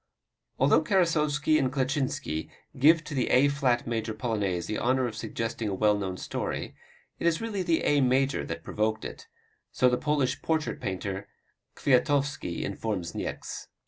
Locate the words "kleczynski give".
1.71-3.03